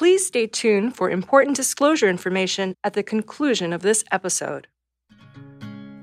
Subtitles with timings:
[0.00, 4.66] Please stay tuned for important disclosure information at the conclusion of this episode.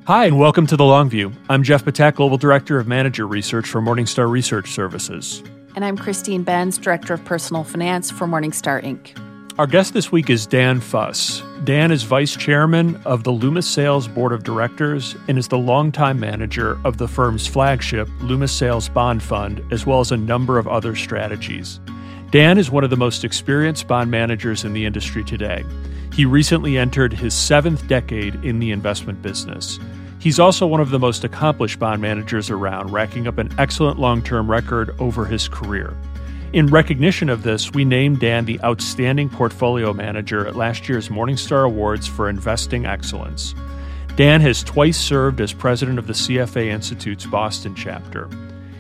[0.06, 1.36] Hi, and welcome to The Longview.
[1.50, 5.42] I'm Jeff Ptak, Global Director of Manager Research for Morningstar Research Services.
[5.76, 9.20] And I'm Christine Benz, Director of Personal Finance for Morningstar Inc.
[9.58, 11.42] Our guest this week is Dan Fuss.
[11.64, 16.20] Dan is Vice Chairman of the Loomis Sayles Board of Directors and is the longtime
[16.20, 20.68] manager of the firm's flagship, Loomis Sayles Bond Fund, as well as a number of
[20.68, 21.80] other strategies.
[22.30, 25.64] Dan is one of the most experienced bond managers in the industry today.
[26.12, 29.80] He recently entered his seventh decade in the investment business.
[30.20, 34.22] He's also one of the most accomplished bond managers around, racking up an excellent long
[34.22, 35.96] term record over his career.
[36.52, 41.66] In recognition of this, we named Dan the Outstanding Portfolio Manager at last year's Morningstar
[41.66, 43.56] Awards for Investing Excellence.
[44.18, 48.28] Dan has twice served as president of the CFA Institute's Boston chapter.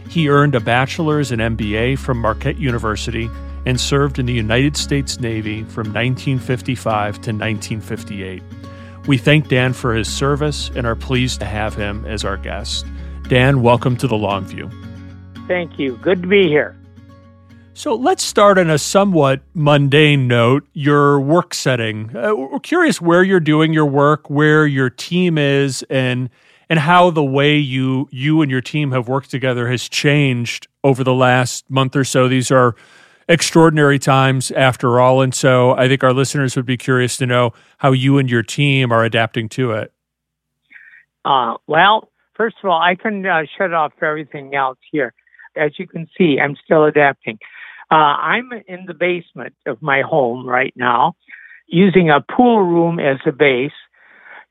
[0.09, 3.29] He earned a bachelor's and MBA from Marquette University
[3.65, 8.41] and served in the United States Navy from 1955 to 1958.
[9.07, 12.85] We thank Dan for his service and are pleased to have him as our guest.
[13.27, 14.71] Dan, welcome to the Longview.
[15.47, 15.97] Thank you.
[15.97, 16.77] Good to be here.
[17.73, 22.15] So let's start on a somewhat mundane note your work setting.
[22.15, 26.29] Uh, we're curious where you're doing your work, where your team is, and
[26.69, 31.03] and how the way you you and your team have worked together has changed over
[31.03, 32.27] the last month or so.
[32.27, 32.75] These are
[33.29, 37.53] extraordinary times after all, and so I think our listeners would be curious to know
[37.77, 39.93] how you and your team are adapting to it.
[41.25, 45.13] Uh, well, first of all, I can uh, shut off everything else here.
[45.57, 47.39] As you can see, I'm still adapting.
[47.89, 51.15] Uh, I'm in the basement of my home right now,
[51.67, 53.71] using a pool room as a base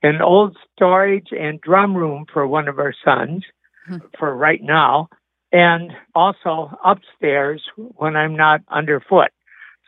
[0.07, 3.45] an old storage and drum room for one of our sons
[3.87, 3.97] hmm.
[4.19, 5.09] for right now,
[5.53, 9.31] and also upstairs when I'm not underfoot.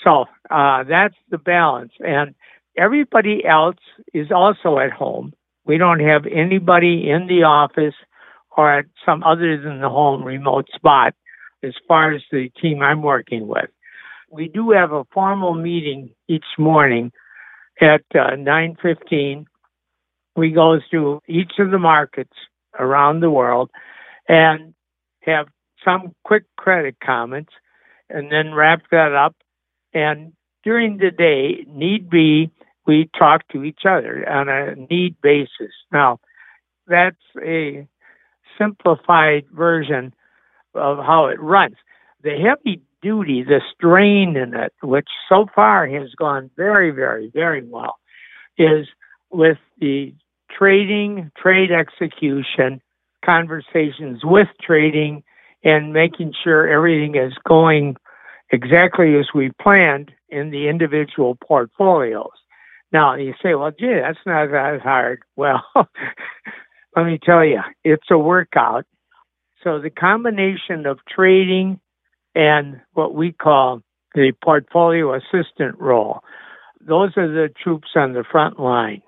[0.05, 1.93] So uh, that's the balance.
[2.01, 2.35] And
[2.77, 3.77] everybody else
[4.15, 5.33] is also at home.
[5.65, 7.95] We don't have anybody in the office
[8.57, 11.15] or at some other than the home remote spot
[11.63, 13.71] as far as the team I'm working with.
[14.31, 17.13] We do have a formal meeting each morning
[17.81, 19.47] at uh, 9:15
[20.39, 22.33] we go through each of the markets
[22.79, 23.71] around the world
[24.29, 24.75] and
[25.23, 25.49] have
[25.85, 27.53] some quick credit comments
[28.09, 29.35] and then wrap that up.
[29.93, 30.33] And
[30.65, 32.51] during the day, need be,
[32.87, 35.73] we talk to each other on a need basis.
[35.93, 36.21] Now,
[36.87, 37.87] that's a
[38.57, 40.15] simplified version
[40.75, 41.77] of how it runs.
[42.23, 47.65] The heavy duty, the strain in it, which so far has gone very, very, very
[47.65, 47.99] well,
[48.57, 48.87] is
[49.31, 50.15] with the
[50.57, 52.81] trading, trade execution,
[53.25, 55.23] conversations with trading,
[55.65, 57.97] and making sure everything is going
[58.51, 62.31] exactly as we planned in the individual portfolios.
[62.93, 65.21] Now, you say, well, gee, that's not that hard.
[65.37, 65.63] Well,
[66.97, 68.87] let me tell you, it's a workout.
[69.63, 71.81] So the combination of trading
[72.35, 73.83] and what we call
[74.15, 76.21] the portfolio assistant role,
[76.81, 79.03] those are the troops on the front line.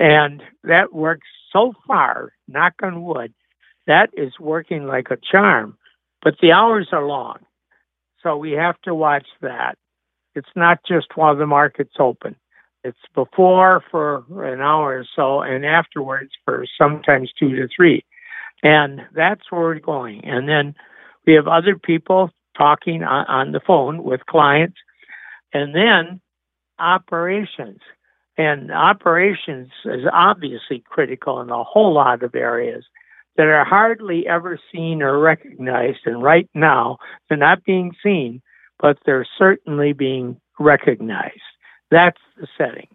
[0.00, 3.34] And that works so far, knock on wood,
[3.86, 5.76] that is working like a charm.
[6.22, 7.38] But the hours are long.
[8.22, 9.76] So we have to watch that.
[10.34, 12.34] It's not just while the market's open.
[12.82, 18.04] It's before for an hour or so and afterwards for sometimes two to three.
[18.62, 20.24] And that's where we're going.
[20.24, 20.74] And then
[21.26, 24.76] we have other people talking on, on the phone with clients.
[25.52, 26.22] And then
[26.78, 27.80] operations.
[28.38, 32.84] And operations is obviously critical in a whole lot of areas
[33.36, 36.00] that are hardly ever seen or recognized.
[36.06, 36.98] And right now,
[37.28, 38.40] they're not being seen,
[38.78, 41.40] but they're certainly being recognized.
[41.90, 42.88] That's the setting.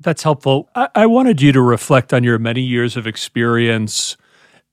[0.00, 0.68] That's helpful.
[0.74, 4.16] I, I wanted you to reflect on your many years of experience.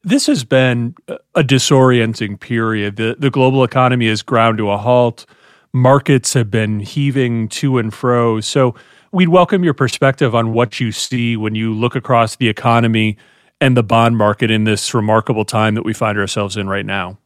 [0.04, 2.96] This has been a disorienting period.
[2.96, 5.26] The, the global economy has ground to a halt.
[5.74, 8.42] Markets have been heaving to and fro.
[8.42, 8.76] So,
[9.14, 13.18] We'd welcome your perspective on what you see when you look across the economy
[13.60, 17.18] and the bond market in this remarkable time that we find ourselves in right now.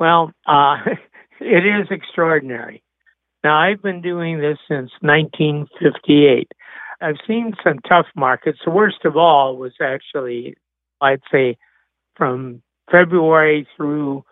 [0.00, 0.76] Well, uh,
[1.40, 2.82] it is extraordinary.
[3.44, 6.50] Now, I've been doing this since 1958.
[7.02, 8.60] I've seen some tough markets.
[8.64, 10.56] The worst of all was actually,
[11.02, 11.58] I'd say,
[12.14, 14.24] from February through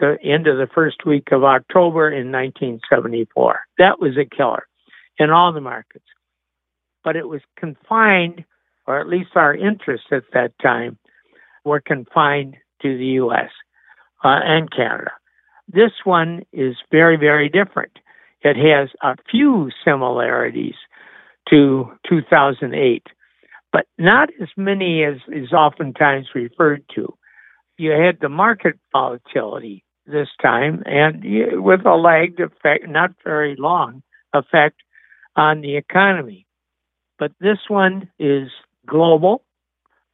[0.00, 3.60] the end of the first week of October in 1974.
[3.78, 4.67] That was a killer
[5.18, 6.04] in all the markets.
[7.04, 8.44] But it was confined,
[8.86, 10.98] or at least our interests at that time
[11.64, 13.50] were confined to the U.S.
[14.24, 15.12] Uh, and Canada.
[15.68, 17.98] This one is very, very different.
[18.42, 20.76] it has a few similarities
[21.50, 23.06] to 2008,
[23.72, 27.14] but not as many as is oftentimes referred to.
[27.76, 31.22] You had the market volatility this time, and
[31.62, 34.82] with a lagged effect, not very long effect
[35.38, 36.46] on the economy.
[37.18, 38.48] But this one is
[38.86, 39.44] global,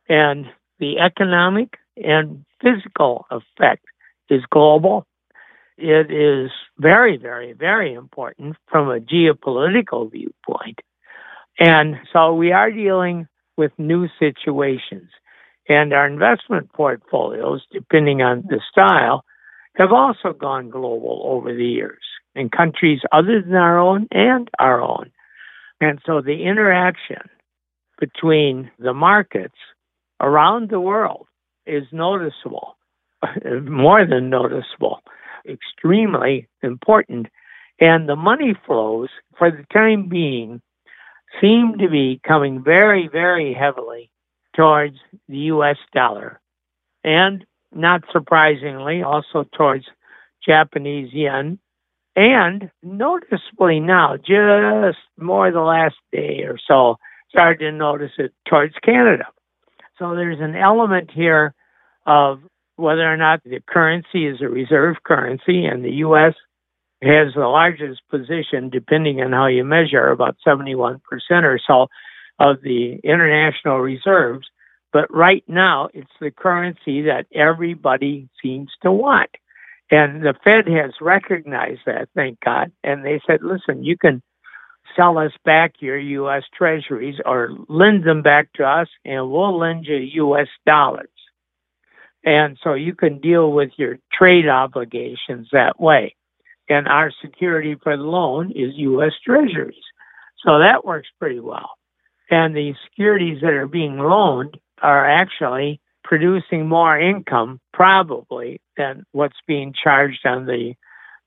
[0.08, 0.46] and
[0.78, 3.84] the economic and physical effect
[4.28, 5.06] is global.
[5.76, 10.80] It is very, very, very important from a geopolitical viewpoint.
[11.58, 13.26] And so we are dealing
[13.56, 15.10] with new situations.
[15.68, 19.24] And our investment portfolios, depending on the style,
[19.76, 22.02] have also gone global over the years
[22.34, 25.10] in countries other than our own and our own.
[25.80, 27.22] And so the interaction
[27.98, 29.58] between the markets
[30.20, 31.26] around the world
[31.66, 32.76] is noticeable,
[33.62, 35.00] more than noticeable,
[35.48, 37.26] extremely important.
[37.80, 40.60] And the money flows, for the time being,
[41.40, 44.10] seem to be coming very, very heavily
[44.54, 44.96] towards
[45.28, 46.40] the US dollar.
[47.02, 49.84] And not surprisingly, also towards
[50.46, 51.58] Japanese yen.
[52.16, 56.96] And noticeably now, just more the last day or so,
[57.28, 59.24] started to notice it towards Canada.
[59.98, 61.54] So there's an element here
[62.06, 62.40] of
[62.76, 66.34] whether or not the currency is a reserve currency, and the U.S.
[67.02, 71.00] has the largest position, depending on how you measure, about 71%
[71.30, 71.88] or so
[72.38, 74.46] of the international reserves.
[74.92, 79.30] But right now, it's the currency that everybody seems to want.
[79.94, 82.72] And the Fed has recognized that, thank God.
[82.82, 84.22] And they said, listen, you can
[84.96, 86.42] sell us back your U.S.
[86.52, 90.48] treasuries or lend them back to us, and we'll lend you U.S.
[90.66, 91.06] dollars.
[92.24, 96.16] And so you can deal with your trade obligations that way.
[96.68, 99.12] And our security for the loan is U.S.
[99.24, 99.76] treasuries.
[100.44, 101.70] So that works pretty well.
[102.30, 109.38] And the securities that are being loaned are actually producing more income, probably, than what's
[109.46, 110.74] being charged on the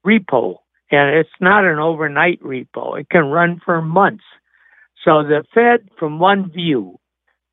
[0.06, 0.60] repo
[0.90, 3.00] and it's not an overnight repo.
[3.00, 4.24] It can run for months.
[5.04, 7.00] So the Fed, from one view,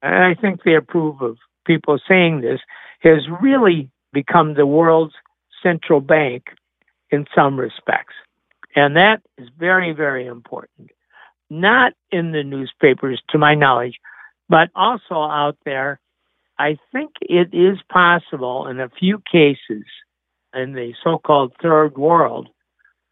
[0.02, 1.36] and I think they approve of
[1.66, 2.60] people saying this,
[3.00, 5.14] has really become the world's
[5.62, 6.44] central bank
[7.10, 8.14] in some respects.
[8.76, 10.90] And that is very, very important.
[11.50, 13.98] Not in the newspapers, to my knowledge,
[14.48, 16.00] but also out there.
[16.58, 19.84] I think it is possible in a few cases
[20.54, 22.48] in the so called third world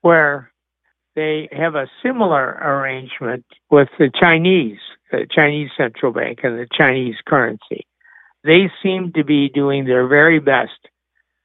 [0.02, 0.52] where
[1.14, 4.78] they have a similar arrangement with the Chinese,
[5.10, 7.86] the Chinese central bank and the Chinese currency.
[8.44, 10.88] They seem to be doing their very best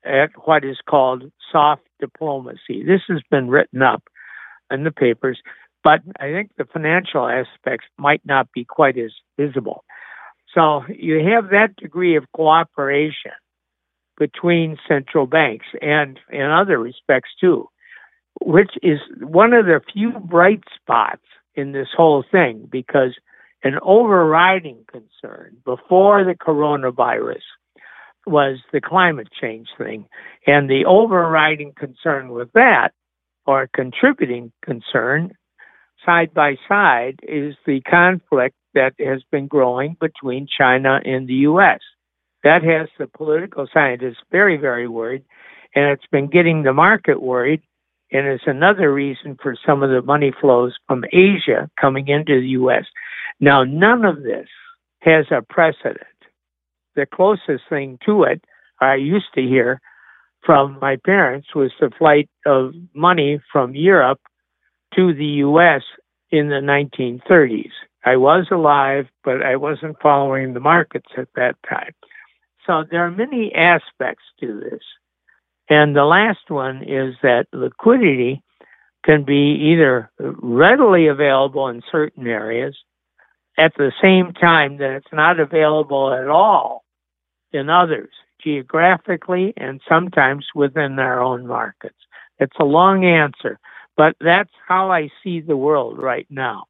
[0.06, 2.84] at what is called soft diplomacy.
[2.86, 4.04] This has been written up
[4.72, 5.40] in the papers,
[5.84, 9.84] but I think the financial aspects might not be quite as visible.
[10.58, 13.32] So you have that degree of cooperation
[14.18, 17.70] between central banks and in other respects too
[18.42, 21.24] which is one of the few bright spots
[21.56, 23.16] in this whole thing because
[23.64, 27.42] an overriding concern before the coronavirus
[28.26, 30.06] was the climate change thing.
[30.46, 32.90] And the overriding concern with that,
[33.46, 35.32] or contributing concern,
[36.08, 41.80] side by side, is the conflict that has been growing between China and the U.S.
[42.44, 45.26] That has the political scientists very, very worried,
[45.76, 47.62] and it's been getting the market worried
[48.12, 52.48] and it's another reason for some of the money flows from Asia coming into the
[52.50, 52.86] U.S.
[53.40, 54.48] Now, none of this
[55.02, 56.04] has a precedent.
[56.96, 58.44] The closest thing to it,
[58.80, 59.82] I used to hear
[60.46, 64.22] from my parents, was the flight of money from Europe
[64.96, 65.84] to the U.S.
[66.32, 67.72] in the 1930s.
[68.06, 71.94] I was alive, but I wasn't following the markets at that time.
[72.66, 74.82] So there are many aspects to this.
[75.70, 78.44] And the last one is that liquidity
[79.04, 82.78] can be either readily available in certain areas
[83.58, 86.84] at the same time that it's not available at all
[87.52, 88.10] in others,
[88.44, 91.98] geographically and sometimes within our own markets.
[92.40, 93.60] It's a long answer,
[93.98, 96.66] but that's how I see the world right now.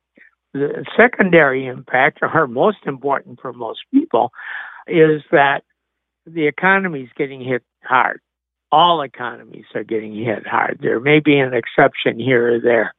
[0.53, 4.31] The secondary impact, or most important for most people,
[4.88, 5.63] is that
[6.25, 8.22] the economy is getting hit hard
[8.72, 10.79] all economies are getting hit hard.
[10.81, 12.93] There may be an exception here or there,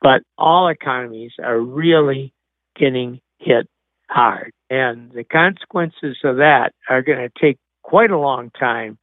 [0.00, 2.32] but all economies are really
[2.76, 3.68] getting hit
[4.08, 4.52] hard.
[4.68, 8.98] And the consequences of that are going to take quite a long time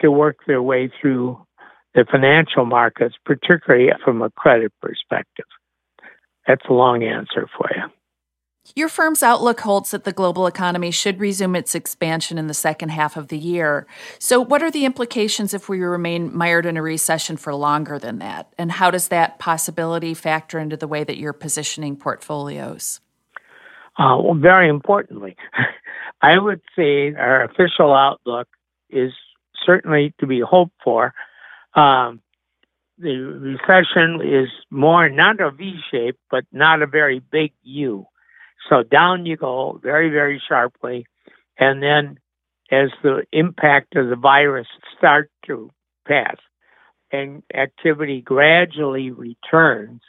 [0.00, 1.44] to work their way through
[1.94, 5.46] the financial markets, particularly from a credit perspective.
[6.46, 7.82] That's a long answer for you.
[8.76, 12.90] Your firm's outlook holds that the global economy should resume its expansion in the second
[12.90, 13.86] half of the year.
[14.18, 18.18] So, what are the implications if we remain mired in a recession for longer than
[18.18, 18.52] that?
[18.58, 23.00] And how does that possibility factor into the way that you're positioning portfolios?
[23.98, 25.36] Uh, well, very importantly,
[26.22, 28.46] I would say our official outlook
[28.90, 29.12] is
[29.64, 31.14] certainly to be hoped for.
[31.74, 32.20] Um,
[32.98, 38.06] the recession is more not a V shape, but not a very big U.
[38.68, 41.06] So down you go very, very sharply.
[41.58, 42.18] And then
[42.70, 44.66] as the impact of the virus
[44.98, 45.70] starts to
[46.06, 46.36] pass
[47.10, 50.02] and activity gradually returns,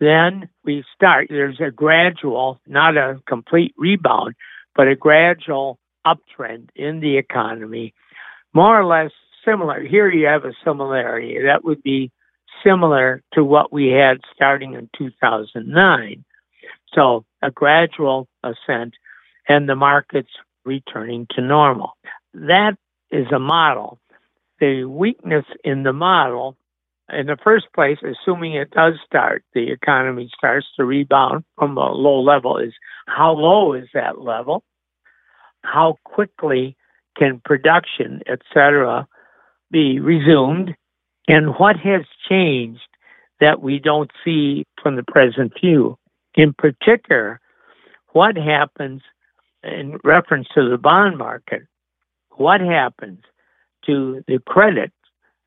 [0.00, 1.28] then we start.
[1.30, 4.34] There's a gradual, not a complete rebound,
[4.74, 7.94] but a gradual uptrend in the economy,
[8.52, 9.12] more or less
[9.44, 9.80] similar.
[9.82, 11.38] Here you have a similarity.
[11.42, 12.10] That would be
[12.64, 16.24] similar to what we had starting in 2009.
[16.94, 18.94] So a gradual ascent
[19.48, 20.30] and the markets
[20.64, 21.96] returning to normal.
[22.32, 22.76] That
[23.10, 23.98] is a model.
[24.60, 26.56] The weakness in the model,
[27.12, 31.92] in the first place, assuming it does start, the economy starts to rebound from a
[31.92, 32.72] low level, is
[33.06, 34.62] how low is that level?
[35.62, 36.76] How quickly
[37.16, 39.06] can production, etc.,
[39.74, 40.76] be resumed?
[41.26, 42.88] And what has changed
[43.40, 45.98] that we don't see from the present view?
[46.36, 47.40] In particular,
[48.12, 49.02] what happens
[49.64, 51.62] in reference to the bond market?
[52.36, 53.18] What happens
[53.86, 54.92] to the credit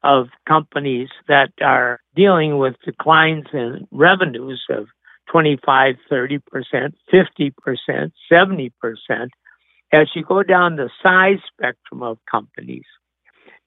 [0.03, 4.87] of companies that are dealing with declines in revenues of
[5.31, 6.41] 25, 30%,
[7.13, 9.29] 50%, 70%?
[9.93, 12.83] As you go down the size spectrum of companies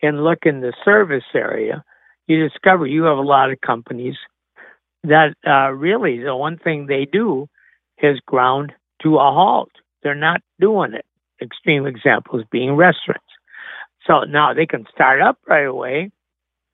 [0.03, 1.85] and look in the service area,
[2.27, 4.17] you discover you have a lot of companies
[5.05, 7.49] that uh, really the one thing they do
[8.03, 9.71] is ground to a halt.
[10.03, 11.05] They're not doing it.
[11.43, 13.25] Extreme examples being restaurants.
[14.07, 16.11] So now they can start up right away.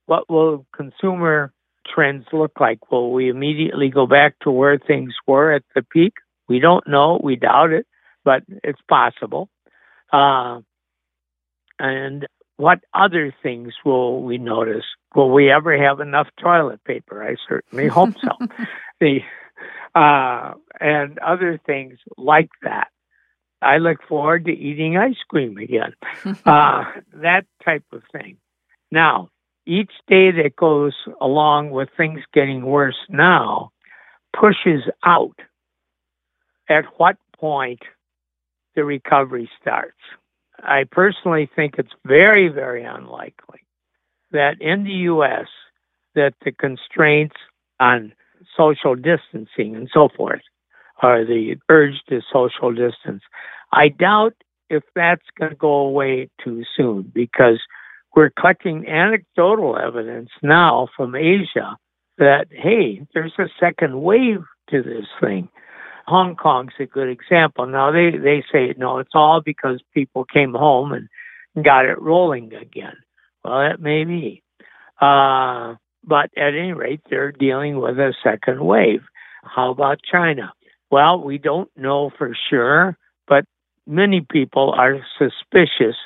[0.07, 1.53] What will consumer
[1.93, 2.91] trends look like?
[2.91, 6.15] Will we immediately go back to where things were at the peak?
[6.49, 7.21] We don't know.
[7.23, 7.87] We doubt it,
[8.25, 9.49] but it's possible.
[10.13, 10.61] Uh,
[11.79, 12.27] and
[12.57, 14.85] what other things will we notice?
[15.15, 17.23] Will we ever have enough toilet paper?
[17.23, 18.47] I certainly hope so.
[19.01, 19.21] the
[19.95, 22.89] uh, and other things like that.
[23.63, 25.95] I look forward to eating ice cream again.
[26.45, 26.85] uh,
[27.15, 28.37] that type of thing.
[28.91, 29.31] Now,
[29.67, 33.71] each day that goes along with things getting worse now
[34.39, 35.39] pushes out
[36.69, 37.81] at what point
[38.75, 39.97] the recovery starts.
[40.63, 43.61] I personally think it's very, very unlikely
[44.33, 45.47] that in the U.S.
[46.15, 47.37] that the constraints
[47.79, 48.13] on
[48.57, 50.43] social distancing and so forth,
[51.03, 53.23] or the urge to social distance,
[53.73, 54.35] I doubt
[54.71, 57.61] if that's going to go away too soon because
[58.15, 61.77] we're collecting anecdotal evidence now from Asia
[62.19, 65.49] that, hey, there's a second wave to this thing.
[66.07, 67.67] Hong Kong's a good example.
[67.67, 72.55] Now they they say no, it's all because people came home and got it rolling
[72.55, 72.95] again.
[73.45, 74.43] Well, that may be,
[75.01, 79.03] uh, but at any rate, they're dealing with a second wave.
[79.43, 80.53] How about China?
[80.91, 82.97] Well, we don't know for sure,
[83.27, 83.45] but
[83.87, 85.97] many people are suspicious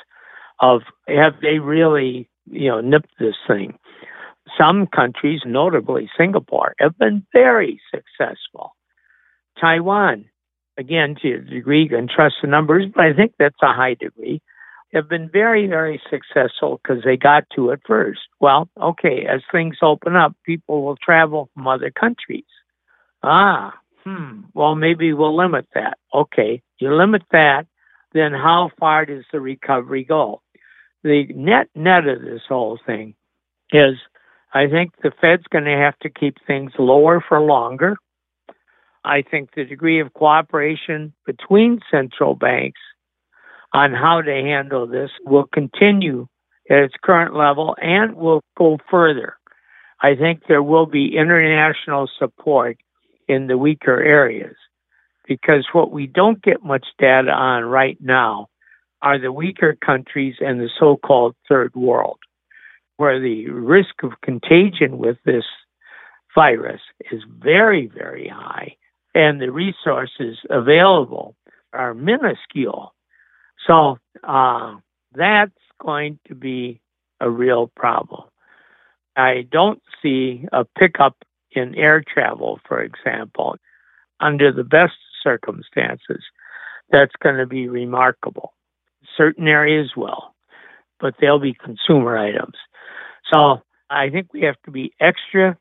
[0.59, 3.77] of have they really you know nipped this thing.
[4.59, 8.73] Some countries, notably Singapore, have been very successful
[9.61, 10.25] Taiwan,
[10.77, 13.93] again, to a degree, you can trust the numbers, but I think that's a high
[13.93, 14.41] degree,
[14.93, 18.21] have been very, very successful because they got to it first.
[18.39, 22.43] Well, okay, as things open up, people will travel from other countries.
[23.23, 25.97] Ah, hmm, well, maybe we'll limit that.
[26.13, 27.67] Okay, you limit that,
[28.13, 30.41] then how far does the recovery go?
[31.03, 33.15] The net net of this whole thing
[33.71, 33.95] is
[34.53, 37.97] I think the Fed's going to have to keep things lower for longer.
[39.03, 42.79] I think the degree of cooperation between central banks
[43.73, 46.27] on how to handle this will continue
[46.69, 49.37] at its current level and will go further.
[50.01, 52.77] I think there will be international support
[53.27, 54.55] in the weaker areas
[55.27, 58.47] because what we don't get much data on right now
[59.01, 62.19] are the weaker countries and the so called third world,
[62.97, 65.45] where the risk of contagion with this
[66.35, 66.81] virus
[67.11, 68.75] is very, very high
[69.13, 71.35] and the resources available
[71.73, 72.93] are minuscule.
[73.67, 74.75] So uh,
[75.13, 75.51] that's
[75.81, 76.81] going to be
[77.19, 78.23] a real problem.
[79.15, 81.17] I don't see a pickup
[81.51, 83.57] in air travel, for example,
[84.19, 86.23] under the best circumstances.
[86.91, 88.53] That's going to be remarkable.
[89.17, 90.33] Certain areas will,
[90.99, 92.55] but they'll be consumer items.
[93.31, 95.57] So I think we have to be extra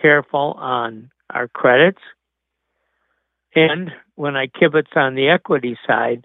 [0.00, 2.00] careful on our credits.
[3.58, 6.24] And when I kibitz on the equity side,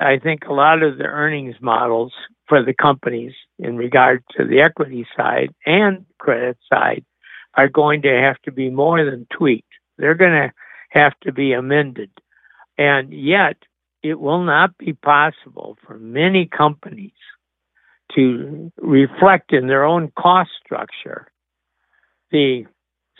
[0.00, 2.12] I think a lot of the earnings models
[2.48, 7.04] for the companies in regard to the equity side and credit side
[7.54, 9.68] are going to have to be more than tweaked.
[9.98, 10.52] They're going to
[10.90, 12.10] have to be amended.
[12.78, 13.56] And yet,
[14.02, 17.12] it will not be possible for many companies
[18.14, 21.28] to reflect in their own cost structure
[22.30, 22.66] the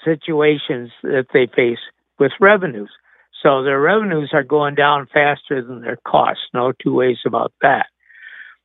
[0.04, 1.78] situations that they face
[2.18, 2.90] with revenues.
[3.44, 6.44] So their revenues are going down faster than their costs.
[6.54, 7.86] No two ways about that.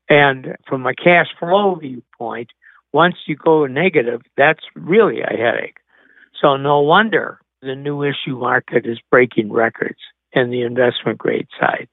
[0.07, 2.51] And from a cash flow viewpoint,
[2.93, 5.77] once you go negative, that's really a headache.
[6.41, 9.99] So no wonder the new issue market is breaking records
[10.31, 11.89] in the investment grade side,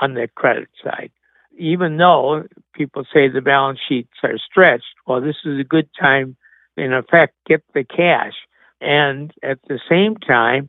[0.00, 1.10] on the credit side.
[1.56, 2.44] Even though
[2.74, 6.36] people say the balance sheets are stretched, well, this is a good time,
[6.76, 8.34] in effect, get the cash.
[8.80, 10.68] And at the same time,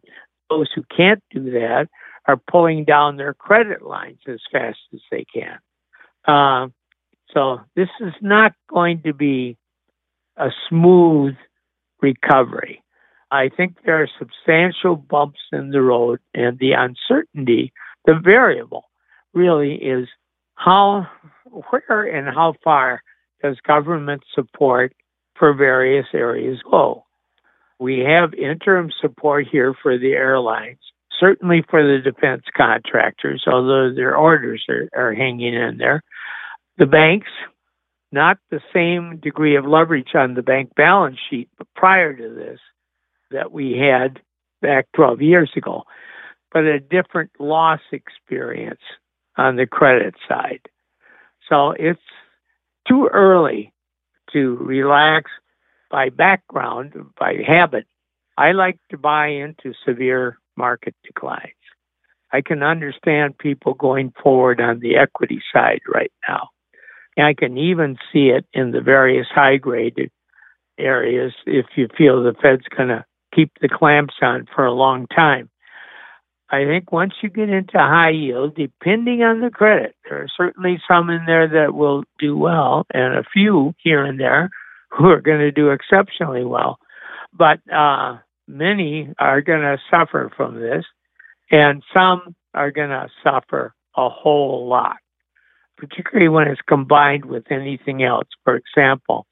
[0.49, 1.87] those who can't do that
[2.27, 5.59] are pulling down their credit lines as fast as they can.
[6.27, 6.67] Uh,
[7.33, 9.57] so this is not going to be
[10.37, 11.35] a smooth
[12.01, 12.83] recovery.
[13.31, 17.71] I think there are substantial bumps in the road, and the uncertainty,
[18.05, 18.85] the variable,
[19.33, 20.07] really is
[20.55, 21.07] how,
[21.45, 23.01] where, and how far
[23.43, 24.93] does government support
[25.35, 27.05] for various areas go?
[27.79, 30.79] We have interim support here for the airlines,
[31.17, 36.03] certainly for the defense contractors, although their orders are, are hanging in there.
[36.77, 37.29] The banks,
[38.12, 42.59] not the same degree of leverage on the bank balance sheet, but prior to this,
[43.31, 44.19] that we had
[44.62, 45.83] back 12 years ago,
[46.51, 48.82] but a different loss experience
[49.38, 50.62] on the credit side.
[51.47, 51.99] So it's
[52.88, 53.71] too early
[54.34, 55.32] to relax
[55.89, 57.86] by background, by habit,
[58.38, 61.54] I like to buy into severe market declines.
[62.32, 66.49] I can understand people going forward on the equity side right now.
[67.17, 70.12] And I can even see it in the various high graded
[70.78, 73.04] areas if you feel the Fed's going to
[73.36, 75.49] keep the clamps on for a long time.
[76.52, 80.82] I think once you get into high yield, depending on the credit, there are certainly
[80.88, 84.49] some in there that will do well, and a few here and there
[84.91, 86.80] who are going to do exceptionally well.
[87.34, 90.86] But uh, many are going to suffer from this,
[91.52, 94.97] and some are going to suffer a whole lot,
[95.78, 98.28] particularly when it's combined with anything else.
[98.43, 99.28] For example,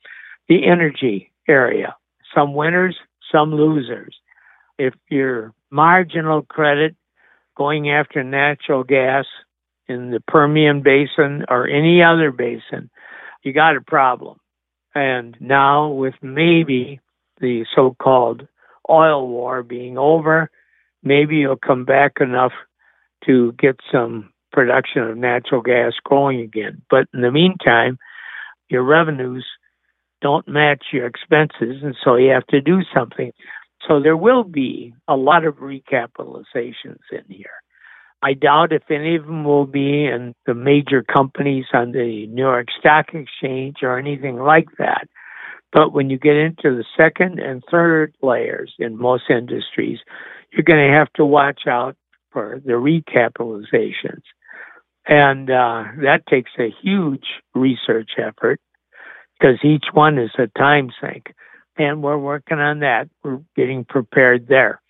[0.47, 1.95] the energy area.
[2.35, 2.95] Some winners,
[3.31, 4.15] some losers.
[4.77, 6.95] If your marginal credit
[7.55, 9.25] going after natural gas
[9.87, 12.89] in the Permian Basin or any other basin,
[13.43, 14.37] you got a problem.
[14.97, 16.99] And now, with maybe
[17.39, 18.47] the so called
[18.89, 20.49] oil war being over,
[21.03, 22.53] maybe you'll come back enough
[23.27, 26.81] to get some production of natural gas going again.
[26.89, 27.99] But in the meantime,
[28.69, 29.45] your revenues
[30.23, 33.31] don't match your expenses, and so you have to do something.
[33.87, 37.61] So there will be a lot of recapitalizations in here.
[38.23, 42.41] I doubt if any of them will be in the major companies on the New
[42.41, 45.07] York Stock Exchange or anything like that.
[45.71, 49.99] But when you get into the second and third layers in most industries,
[50.51, 51.95] you're going to have to watch out
[52.31, 54.23] for the recapitalizations.
[55.07, 58.59] And uh, that takes a huge research effort
[59.39, 61.33] because each one is a time sink.
[61.77, 63.09] And we're working on that.
[63.23, 64.81] We're getting prepared there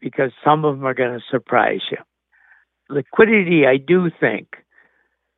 [0.00, 1.96] because some of them are going to surprise you
[2.88, 4.56] liquidity, I do think,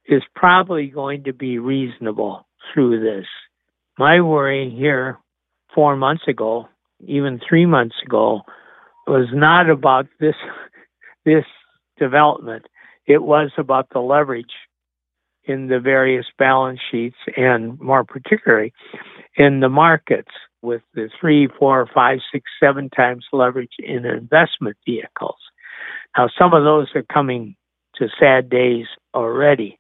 [0.07, 3.27] is probably going to be reasonable through this.
[3.99, 5.19] My worry here
[5.75, 6.69] four months ago,
[7.07, 8.43] even three months ago,
[9.07, 10.35] was not about this
[11.25, 11.45] this
[11.99, 12.67] development.
[13.07, 14.53] It was about the leverage
[15.45, 18.73] in the various balance sheets and more particularly
[19.37, 20.31] in the markets
[20.61, 25.39] with the three, four, five, six, seven times leverage in investment vehicles.
[26.19, 27.55] Now, some of those are coming
[27.95, 29.79] to sad days already.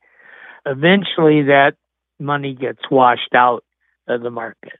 [0.64, 1.72] Eventually, that
[2.20, 3.64] money gets washed out
[4.06, 4.78] of the market,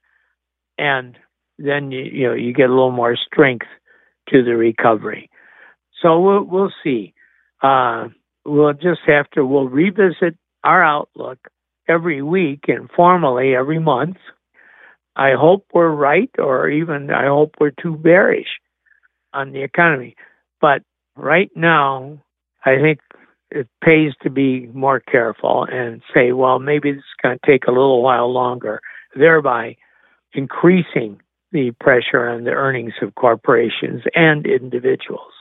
[0.78, 1.18] and
[1.58, 3.66] then you, you know you get a little more strength
[4.28, 5.30] to the recovery.
[6.00, 7.12] So we'll we'll see.
[7.60, 8.08] Uh,
[8.44, 11.38] we'll just have to we'll revisit our outlook
[11.88, 14.18] every week and formally every month.
[15.16, 18.60] I hope we're right, or even I hope we're too bearish
[19.32, 20.14] on the economy.
[20.60, 20.82] But
[21.18, 22.22] right now,
[22.64, 23.00] I think
[23.50, 27.66] it pays to be more careful and say, well, maybe this is going to take
[27.66, 28.80] a little while longer,
[29.14, 29.76] thereby
[30.34, 31.20] increasing
[31.52, 35.32] the pressure on the earnings of corporations and individuals.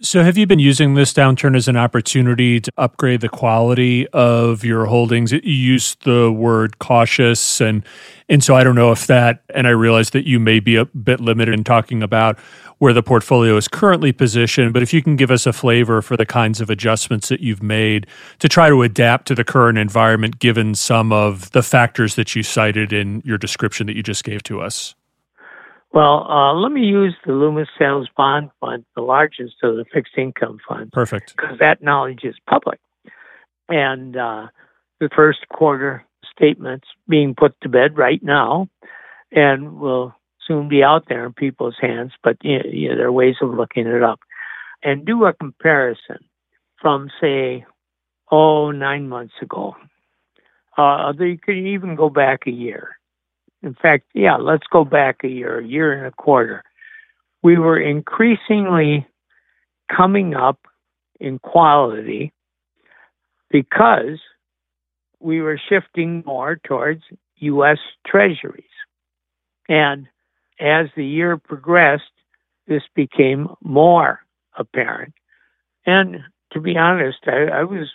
[0.00, 4.64] So, have you been using this downturn as an opportunity to upgrade the quality of
[4.64, 5.32] your holdings?
[5.32, 7.84] You used the word cautious, and
[8.28, 9.44] and so I don't know if that.
[9.54, 12.38] And I realize that you may be a bit limited in talking about
[12.84, 14.74] where the portfolio is currently positioned.
[14.74, 17.62] But if you can give us a flavor for the kinds of adjustments that you've
[17.62, 18.06] made
[18.40, 22.42] to try to adapt to the current environment, given some of the factors that you
[22.42, 24.94] cited in your description that you just gave to us.
[25.94, 30.18] Well, uh, let me use the Loomis Sayles Bond Fund, the largest of the fixed
[30.18, 30.90] income funds.
[30.92, 31.34] Perfect.
[31.34, 32.80] Because that knowledge is public.
[33.70, 34.48] And uh,
[35.00, 36.04] the first quarter
[36.36, 38.68] statements being put to bed right now
[39.32, 40.14] and will
[40.46, 43.86] soon be out there in people's hands, but you know, there are ways of looking
[43.86, 44.20] it up.
[44.82, 46.18] And do a comparison
[46.80, 47.64] from, say,
[48.30, 49.76] oh, nine months ago.
[50.76, 52.96] Uh, you can even go back a year
[53.64, 56.62] in fact, yeah, let's go back a year, a year and a quarter.
[57.42, 59.06] We were increasingly
[59.94, 60.58] coming up
[61.18, 62.32] in quality
[63.50, 64.20] because
[65.18, 67.02] we were shifting more towards
[67.36, 67.78] U.S.
[68.06, 68.64] treasuries.
[69.66, 70.08] And
[70.60, 72.04] as the year progressed,
[72.66, 74.20] this became more
[74.56, 75.14] apparent.
[75.86, 76.20] And
[76.52, 77.90] to be honest, I, I was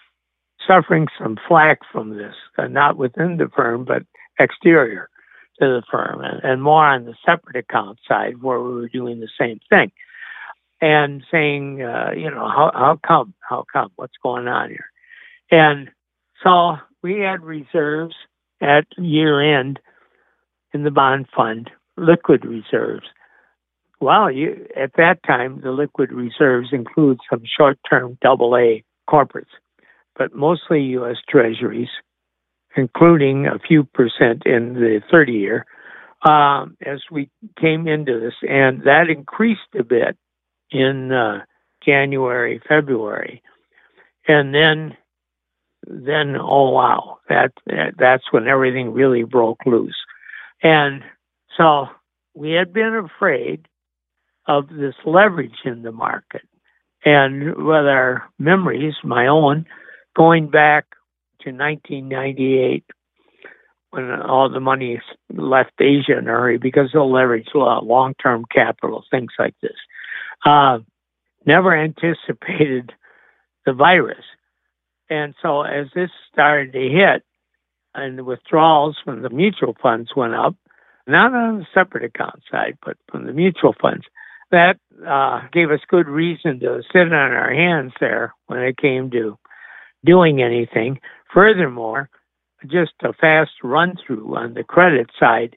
[0.68, 4.04] suffering some flack from this, uh, not within the firm, but
[4.40, 5.10] exterior
[5.60, 9.20] to the firm and, and more on the separate account side where we were doing
[9.20, 9.92] the same thing
[10.82, 13.34] and saying, uh, you know, how, how come?
[13.40, 13.92] How come?
[13.96, 14.90] What's going on here?
[15.52, 15.90] And
[16.44, 18.16] so we had reserves
[18.62, 19.80] at year end
[20.74, 21.70] in the bond fund,
[22.00, 23.06] liquid reserves.
[24.02, 29.56] Well, you, at that time, the liquid reserves include some short term double A corporates,
[30.18, 31.18] but mostly U.S.
[31.28, 31.90] Treasuries
[32.76, 35.66] including a few percent in the 30 year,
[36.24, 38.34] um, as we came into this.
[38.48, 40.18] And that increased a bit
[40.72, 41.44] in uh,
[41.86, 43.42] January, February.
[44.28, 44.96] And then,
[45.88, 49.98] then oh wow, that, that that's when everything really broke loose.
[50.62, 51.04] And
[51.60, 51.88] so
[52.34, 53.68] we had been afraid
[54.48, 56.48] of this leverage in the market.
[57.06, 59.66] And with our memories, my own,
[60.16, 60.86] going back
[61.42, 62.84] to 1998
[63.92, 65.02] when all the money
[65.34, 69.76] left Asia in a hurry because of leverage, long term capital, things like this.
[70.46, 70.80] Uh,
[71.46, 72.94] never anticipated
[73.66, 74.24] the virus.
[75.10, 77.24] And so as this started to hit
[77.96, 80.56] and the withdrawals from the mutual funds went up,
[81.10, 84.06] not on the separate account side, but from the mutual funds,
[84.52, 89.12] that uh, gave us good reason to sit on our hands there when it came
[89.12, 89.38] to
[90.04, 91.00] doing anything.
[91.34, 92.10] Furthermore,
[92.66, 95.56] just a fast run through on the credit side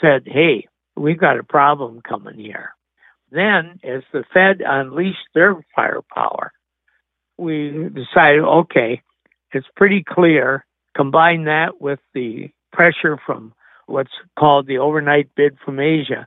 [0.00, 2.70] said, hey, we've got a problem coming here.
[3.30, 6.52] Then, as the Fed unleashed their firepower,
[7.36, 9.02] we decided, okay,
[9.52, 10.64] it's pretty clear.
[10.96, 13.52] Combine that with the pressure from
[13.88, 16.26] what's called the overnight bid from Asia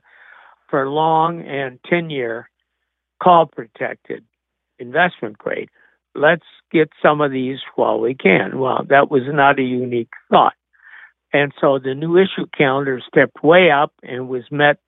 [0.68, 2.48] for long and 10 year
[3.22, 4.24] call protected
[4.78, 5.68] investment grade
[6.14, 8.58] let's get some of these while we can.
[8.58, 10.54] Well, that was not a unique thought.
[11.32, 14.78] And so the new issue calendar stepped way up and was met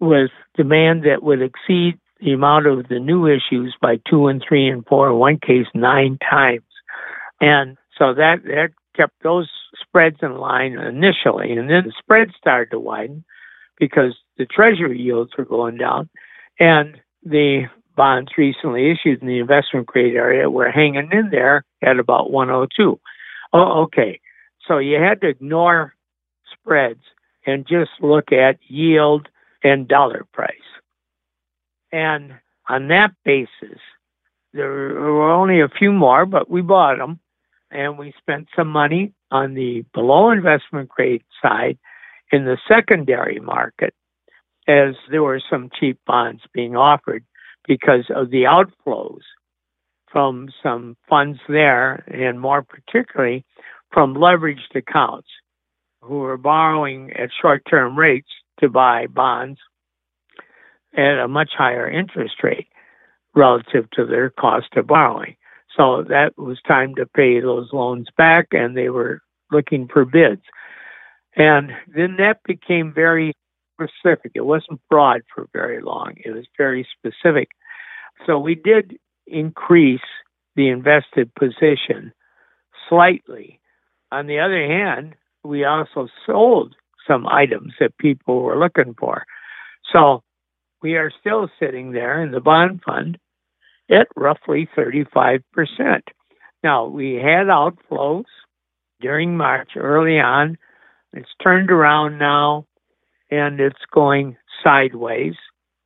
[0.00, 4.68] with demand that would exceed the amount of the new issues by two and three
[4.68, 6.62] and four, in one case, nine times.
[7.40, 11.52] And so that, that kept those spreads in line initially.
[11.52, 13.24] And then the spreads started to widen
[13.78, 16.08] because the treasury yields were going down
[16.58, 21.98] and the bonds recently issued in the investment grade area were hanging in there at
[21.98, 22.98] about 102.
[23.52, 24.20] Oh, okay.
[24.66, 25.94] So you had to ignore
[26.52, 27.02] spreads
[27.46, 29.28] and just look at yield
[29.62, 30.56] and dollar price.
[31.90, 32.34] And
[32.68, 33.78] on that basis,
[34.52, 37.20] there were only a few more, but we bought them
[37.70, 41.78] and we spent some money on the below investment grade side
[42.30, 43.94] in the secondary market
[44.68, 47.24] as there were some cheap bonds being offered
[47.66, 49.22] because of the outflows
[50.10, 53.44] from some funds there, and more particularly
[53.92, 55.28] from leveraged accounts
[56.02, 58.28] who were borrowing at short term rates
[58.60, 59.58] to buy bonds
[60.94, 62.68] at a much higher interest rate
[63.34, 65.36] relative to their cost of borrowing.
[65.76, 70.42] So that was time to pay those loans back, and they were looking for bids.
[71.36, 73.32] And then that became very
[73.74, 74.32] specific.
[74.34, 77.48] It wasn't broad for very long, it was very specific.
[78.26, 80.00] So we did increase
[80.56, 82.12] the invested position
[82.88, 83.60] slightly.
[84.10, 86.74] On the other hand, we also sold
[87.06, 89.24] some items that people were looking for.
[89.92, 90.22] So
[90.82, 93.18] we are still sitting there in the bond fund
[93.90, 95.42] at roughly 35%.
[96.62, 98.24] Now, we had outflows
[99.00, 100.56] during March early on.
[101.12, 102.66] It's turned around now
[103.30, 105.34] and it's going sideways.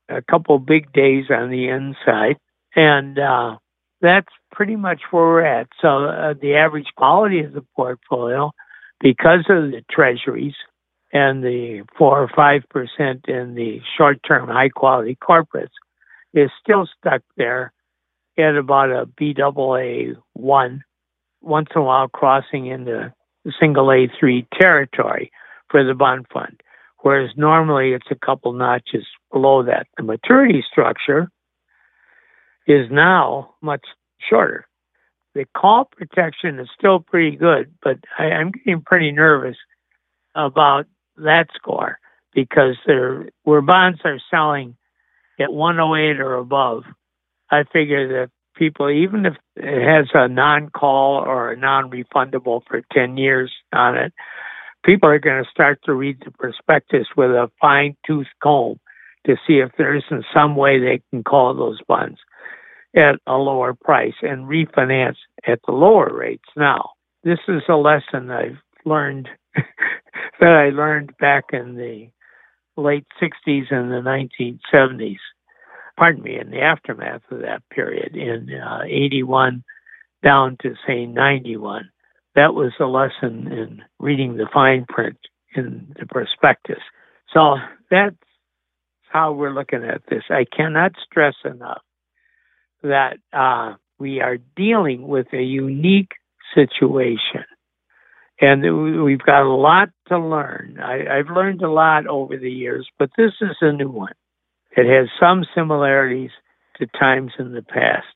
[0.09, 2.37] A couple big days on the inside.
[2.77, 3.57] And uh,
[4.01, 5.69] that's pretty much where we're at.
[5.81, 8.53] So uh, the average quality of the portfolio,
[9.01, 10.55] because of the treasuries
[11.13, 15.71] and the four or five percent in the short-term high-quality corporates,
[16.35, 17.73] is still stuck there
[18.39, 20.85] at about a BAA one,
[21.41, 23.13] once in a while crossing into
[23.61, 25.31] single A three territory
[25.69, 26.61] for the bond fund,
[26.99, 29.87] whereas normally it's a couple notches below that.
[29.97, 31.31] The maturity structure
[32.67, 33.85] is now much
[34.29, 34.67] shorter.
[35.35, 39.57] The call protection is still pretty good, but I, am getting pretty nervous
[40.35, 40.87] about
[41.19, 41.99] that score
[42.35, 44.77] because there where bonds are selling
[45.39, 46.85] at 108 or above.
[47.51, 53.17] I figure that people, even if it has a non-call or a non-refundable for 10
[53.17, 54.13] years on it,
[54.85, 58.79] people are going to start to read the prospectus with a fine-tooth comb
[59.27, 62.19] to see if there isn't some way they can call those bonds
[62.97, 66.91] at a lower price and refinance at the lower rates now.
[67.25, 72.09] This is a lesson I've learned that I learned back in the
[72.81, 74.03] late 60s and the
[74.69, 75.17] 1970s.
[75.97, 79.65] Pardon me, in the aftermath of that period, in uh, 81
[80.23, 81.91] down to say 91.
[82.35, 85.17] That was a lesson in reading the fine print
[85.55, 86.83] in the prospectus.
[87.33, 87.57] So
[87.91, 88.17] that's
[89.09, 90.25] how we're looking at this.
[90.29, 91.83] I cannot stress enough
[92.83, 96.13] that uh, we are dealing with a unique
[96.55, 97.45] situation.
[98.39, 100.79] And we've got a lot to learn.
[100.83, 104.13] I, I've learned a lot over the years, but this is a new one.
[104.77, 106.31] It has some similarities
[106.79, 108.07] to times in the past,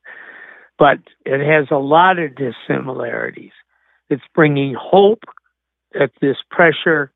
[0.79, 3.53] but it has a lot of dissimilarities.
[4.11, 5.25] It's bringing hope
[5.93, 7.13] that this pressure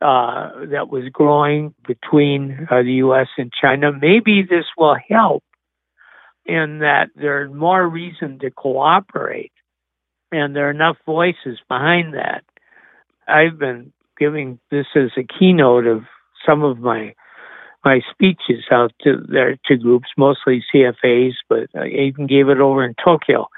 [0.00, 3.28] uh, that was growing between uh, the U.S.
[3.38, 5.44] and China, maybe this will help
[6.44, 9.52] in that there's more reason to cooperate
[10.32, 12.44] and there are enough voices behind that.
[13.28, 16.02] I've been giving this as a keynote of
[16.46, 17.14] some of my
[17.84, 22.84] my speeches out to there to groups, mostly CFAs, but I even gave it over
[22.84, 23.48] in Tokyo.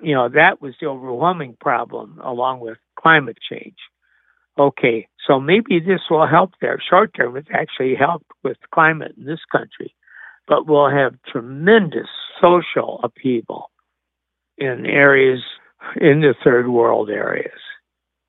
[0.00, 3.76] You know, that was the overwhelming problem along with climate change.
[4.58, 6.78] Okay, so maybe this will help there.
[6.88, 9.94] Short term, it's actually helped with climate in this country
[10.46, 12.08] but we'll have tremendous
[12.40, 13.70] social upheaval
[14.58, 15.40] in areas
[16.00, 17.60] in the third world areas.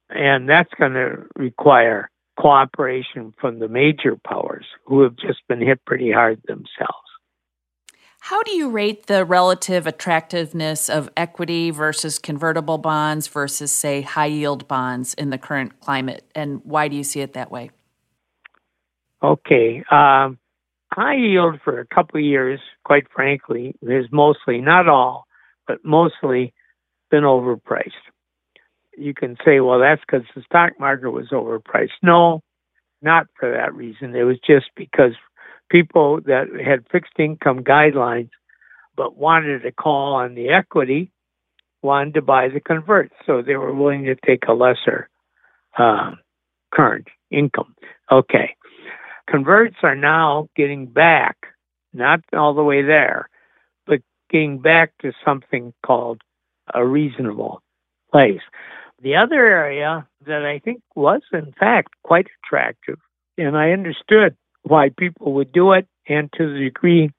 [0.10, 5.84] And that's going to require cooperation from the major powers who have just been hit
[5.86, 7.04] pretty hard themselves.
[8.20, 14.28] How do you rate the relative attractiveness of equity versus convertible bonds versus, say, high
[14.28, 16.24] yield bonds in the current climate?
[16.34, 17.72] And why do you see it that way?
[19.22, 19.84] Okay.
[19.92, 20.38] Um,
[20.94, 25.28] high yield for a couple of years, quite frankly, has mostly, not all,
[25.68, 26.54] but mostly
[27.12, 27.92] been overpriced.
[28.98, 31.92] You can say, well, that's because the stock market was overpriced.
[32.02, 32.42] No,
[33.02, 34.16] not for that reason.
[34.16, 35.14] It was just because
[35.70, 38.30] people that had fixed income guidelines
[38.96, 41.12] but wanted to call on the equity
[41.82, 43.12] wanted to buy the convert.
[43.26, 45.10] So they were willing to take a lesser
[45.78, 46.12] uh,
[46.72, 47.76] current income.
[48.12, 48.56] Okay.
[49.30, 51.38] Converts are now getting back,
[51.94, 53.30] not all the way there,
[53.86, 56.22] but getting back to something called
[56.74, 57.62] a reasonable
[58.12, 58.42] place.
[59.04, 63.00] The other area that I think was, in fact, quite attractive,
[63.38, 67.10] and I understood why people would do it, and to the degree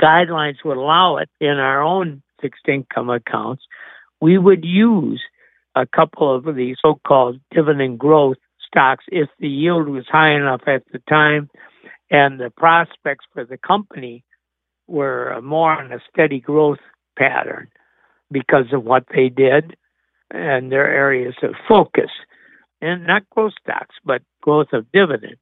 [0.00, 3.64] guidelines would allow it in our own fixed income accounts,
[4.20, 5.20] we would use
[5.74, 10.62] a couple of these so called dividend growth stocks if the yield was high enough
[10.68, 11.50] at the time
[12.10, 14.22] and the prospects for the company
[14.86, 16.78] were more on a steady growth
[17.18, 17.68] pattern
[18.30, 19.76] because of what they did
[20.30, 22.10] and their areas of focus.
[22.80, 25.38] And not growth stocks, but growth of dividend.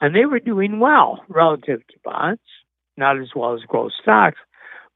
[0.00, 2.40] And they were doing well relative to bonds,
[2.96, 4.38] not as well as growth stocks,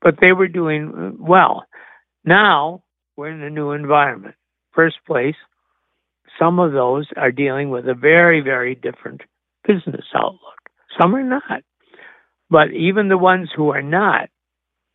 [0.02, 1.64] but they were doing well.
[2.24, 2.82] Now
[3.16, 4.34] we're in a new environment.
[4.72, 5.36] First place,
[6.38, 9.22] some of those are dealing with a very, very different
[9.66, 10.40] business outlook.
[11.00, 11.62] Some are not.
[12.50, 14.28] But even the ones who are not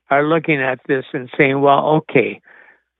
[0.09, 2.41] are looking at this and saying, well, okay,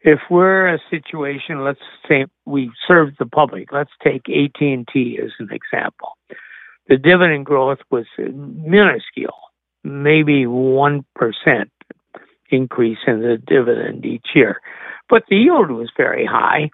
[0.01, 3.71] if we're a situation, let's say we serve the public.
[3.71, 6.17] Let's take AT&T as an example.
[6.87, 9.37] The dividend growth was minuscule,
[9.83, 11.03] maybe 1%
[12.49, 14.61] increase in the dividend each year.
[15.07, 16.71] But the yield was very high.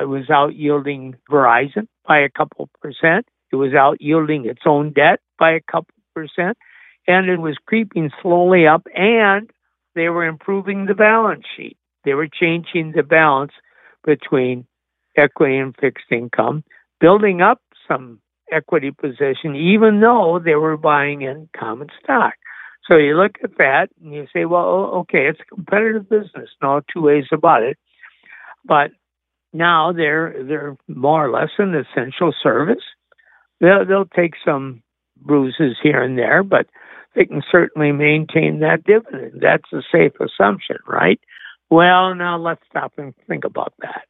[0.00, 3.26] It was out yielding Verizon by a couple percent.
[3.52, 6.58] It was out yielding its own debt by a couple percent.
[7.06, 9.48] And it was creeping slowly up, and
[9.94, 11.78] they were improving the balance sheet.
[12.06, 13.52] They were changing the balance
[14.04, 14.64] between
[15.16, 16.62] equity and fixed income,
[17.00, 22.34] building up some equity position, even though they were buying in common stock.
[22.88, 24.66] So you look at that and you say, well,
[25.00, 27.76] okay, it's a competitive business, no two ways about it.
[28.64, 28.92] But
[29.52, 32.84] now they're they're more or less an essential service.
[33.60, 34.82] They'll they'll take some
[35.16, 36.66] bruises here and there, but
[37.16, 39.40] they can certainly maintain that dividend.
[39.40, 41.18] That's a safe assumption, right?
[41.70, 44.02] Well, now let's stop and think about that.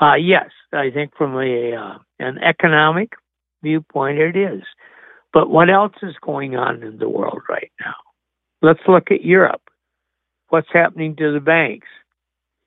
[0.00, 3.12] Uh, yes, I think from a uh, an economic
[3.62, 4.62] viewpoint, it is.
[5.32, 7.94] But what else is going on in the world right now?
[8.62, 9.62] Let's look at Europe.
[10.48, 11.88] What's happening to the banks?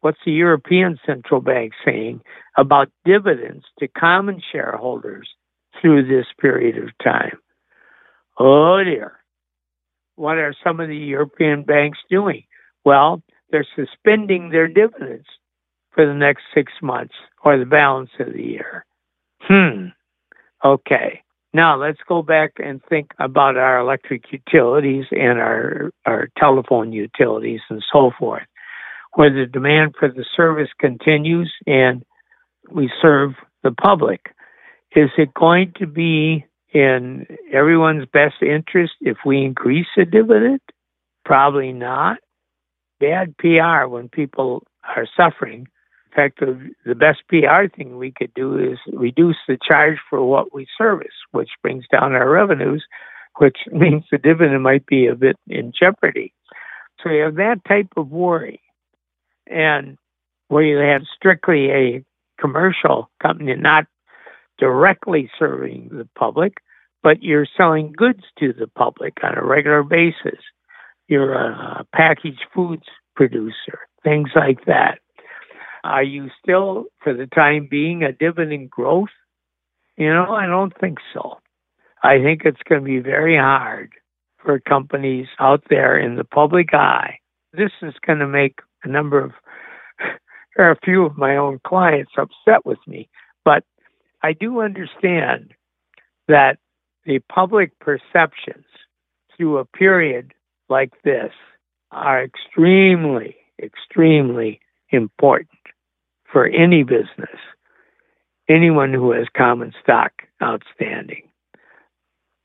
[0.02, 2.22] What's the European Central Bank saying
[2.58, 5.30] about dividends to common shareholders
[5.82, 7.38] through this period of time?
[8.38, 9.14] Oh dear.
[10.16, 12.44] What are some of the European banks doing?
[12.84, 15.26] Well, they're suspending their dividends
[15.92, 18.86] for the next six months or the balance of the year.
[19.42, 19.88] Hmm.
[20.64, 21.22] Okay.
[21.54, 27.62] Now let's go back and think about our electric utilities and our, our telephone utilities
[27.70, 28.46] and so forth,
[29.14, 32.04] where the demand for the service continues and
[32.70, 33.32] we serve
[33.64, 34.34] the public.
[34.96, 40.60] Is it going to be in everyone's best interest if we increase the dividend?
[41.26, 42.18] Probably not.
[43.00, 44.64] Bad PR when people
[44.96, 45.68] are suffering
[46.12, 50.24] In fact, the, the best PR thing we could do is reduce the charge for
[50.26, 52.84] what we service, which brings down our revenues,
[53.38, 56.34] which means the dividend might be a bit in jeopardy.
[57.04, 58.62] So you have that type of worry.
[59.46, 59.98] And
[60.48, 62.04] where you have strictly a
[62.40, 63.86] commercial company not
[64.58, 66.58] directly serving the public,
[67.04, 70.40] but you're selling goods to the public on a regular basis.
[71.08, 75.00] You're a uh, packaged foods producer, things like that.
[75.84, 79.10] Are you still, for the time being, a dividend growth?
[79.96, 81.40] You know, I don't think so.
[82.04, 83.94] I think it's going to be very hard
[84.44, 87.20] for companies out there in the public eye.
[87.54, 89.32] This is going to make a number of,
[90.58, 93.10] or a few of my own clients upset with me.
[93.44, 93.64] But
[94.22, 95.54] I do understand
[96.28, 96.60] that
[97.06, 98.66] the public perceptions
[99.36, 100.34] through a period
[100.70, 101.32] like this
[101.92, 105.50] are extremely, extremely important
[106.32, 107.40] for any business,
[108.50, 111.24] anyone who has common stock outstanding.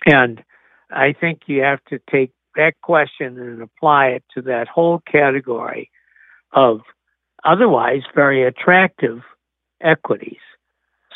[0.07, 0.43] And
[0.91, 5.91] I think you have to take that question and apply it to that whole category
[6.53, 6.81] of
[7.45, 9.21] otherwise very attractive
[9.81, 10.39] equities.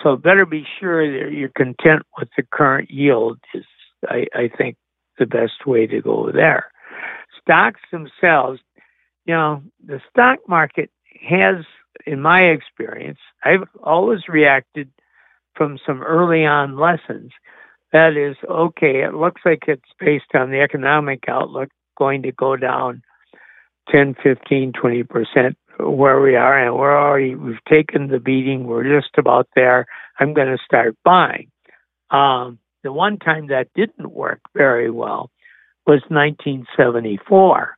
[0.02, 3.64] So better be sure that you're content with the current yield is
[4.08, 4.76] I, I think
[5.18, 6.70] the best way to go there.
[7.40, 8.60] Stocks themselves,
[9.24, 10.90] you know, the stock market
[11.20, 11.64] has
[12.06, 14.90] in my experience, I've always reacted
[15.54, 17.32] from some early on lessons.
[17.92, 22.56] That is, okay, it looks like it's based on the economic outlook going to go
[22.56, 23.02] down
[23.90, 29.16] 10, 15, 20% where we are, and we're already, we've taken the beating, we're just
[29.18, 29.86] about there.
[30.18, 31.50] I'm going to start buying.
[32.10, 35.30] Um, the one time that didn't work very well
[35.86, 37.76] was 1974,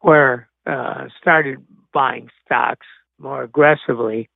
[0.00, 1.58] where uh, started
[1.92, 2.86] buying stocks
[3.18, 4.28] more aggressively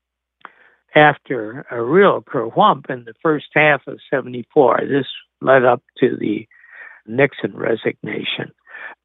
[0.95, 4.81] after a real kerwhump in the first half of 74.
[4.89, 5.07] This
[5.41, 6.47] led up to the
[7.07, 8.53] Nixon resignation.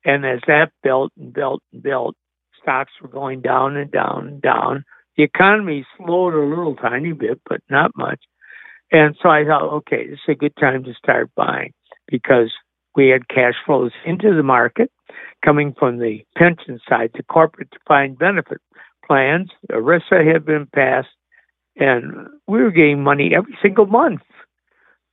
[0.05, 2.15] And as that built and built and built,
[2.61, 4.85] stocks were going down and down and down.
[5.17, 8.21] The economy slowed a little tiny bit, but not much.
[8.91, 11.73] And so I thought, okay, this is a good time to start buying
[12.07, 12.51] because
[12.95, 14.91] we had cash flows into the market
[15.43, 18.61] coming from the pension side, the corporate defined benefit
[19.07, 19.51] plans.
[19.71, 21.09] ERISA had been passed,
[21.77, 24.21] and we were getting money every single month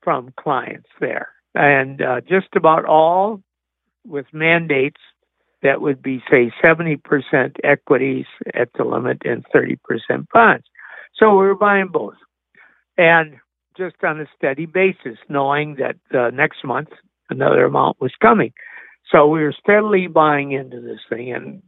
[0.03, 1.29] from clients there.
[1.55, 3.43] And uh, just about all
[4.07, 5.01] with mandates
[5.63, 7.01] that would be, say, 70%
[7.65, 9.79] equities at the limit and 30%
[10.33, 10.65] bonds.
[11.17, 12.15] So we were buying both.
[12.99, 13.37] and
[13.77, 16.89] just on a steady basis, knowing that uh, next month
[17.31, 18.53] another amount was coming.
[19.11, 21.63] So we were steadily buying into this thing, and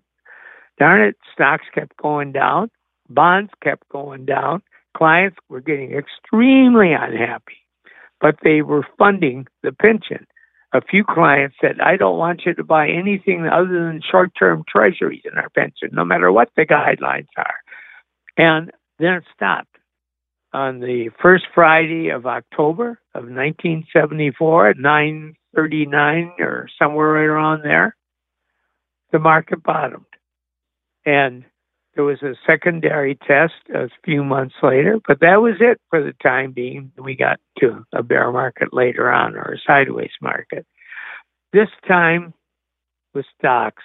[0.78, 2.70] darn it, stocks kept going down,
[3.08, 4.62] bonds kept going down.
[4.96, 7.58] Clients were getting extremely unhappy,
[8.20, 10.26] but they were funding the pension.
[10.74, 14.64] A few clients said, I don't want you to buy anything other than short term
[14.68, 17.54] treasuries in our pension, no matter what the guidelines are.
[18.36, 19.77] And then it stopped.
[20.52, 27.94] On the first Friday of October of 1974 at 939 or somewhere right around there,
[29.12, 30.04] the market bottomed.
[31.04, 31.44] And
[31.94, 36.14] there was a secondary test a few months later, but that was it for the
[36.22, 36.92] time being.
[36.96, 40.64] We got to a bear market later on or a sideways market.
[41.52, 42.32] This time
[43.14, 43.82] with stocks,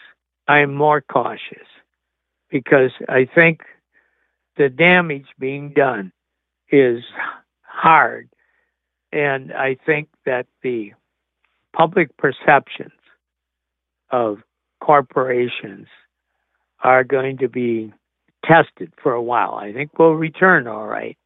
[0.48, 1.68] I'm more cautious
[2.50, 3.62] because I think
[4.58, 6.12] the damage being done
[6.74, 7.04] is
[7.62, 8.28] hard.
[9.12, 10.94] And I think that the
[11.72, 12.92] public perceptions
[14.12, 14.40] of
[14.82, 15.88] corporations
[16.84, 17.94] are going to be
[18.44, 19.54] tested for a while.
[19.54, 21.18] I think we'll return all right,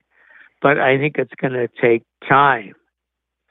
[0.62, 2.74] but I think it's going to take time.